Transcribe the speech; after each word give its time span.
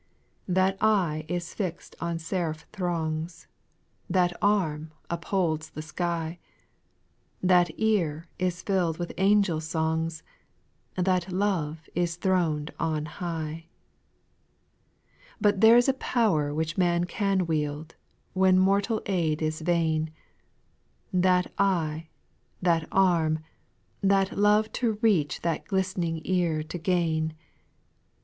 3. 0.47 0.53
That 0.55 0.77
eye 0.81 1.25
is 1.27 1.53
fix'd 1.53 1.95
on 2.01 2.17
seraph 2.17 2.65
throngs; 2.71 3.45
That 4.09 4.33
arm 4.41 4.89
.upholds 5.11 5.69
the 5.69 5.83
sky; 5.83 6.39
That 7.43 7.69
ear 7.77 8.27
is 8.39 8.63
fill'd 8.63 8.97
with 8.97 9.13
angel 9.19 9.61
songs; 9.61 10.23
That 10.95 11.31
love 11.31 11.87
is 11.93 12.15
thron'd 12.15 12.73
on 12.79 13.05
high. 13.05 13.67
4. 15.33 15.35
But 15.39 15.61
there 15.61 15.79
's 15.79 15.87
a 15.87 15.93
power 15.93 16.51
which 16.51 16.79
man 16.79 17.03
can 17.03 17.45
wield, 17.45 17.93
When 18.33 18.57
mortal 18.57 19.03
aid 19.05 19.43
is 19.43 19.61
vain, 19.61 20.09
That 21.13 21.53
eye, 21.59 22.07
that 22.59 22.87
arm, 22.91 23.37
that 24.01 24.35
love 24.35 24.71
to 24.79 24.93
reach 25.03 25.41
That 25.41 25.71
listening 25.71 26.21
ear 26.23 26.63
to 26.63 26.79
gain. 26.79 27.35